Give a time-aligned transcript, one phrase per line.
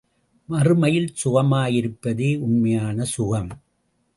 [0.49, 3.51] மறுமையில் சுகமாயிருப்பதே உண்மையான சுகம்.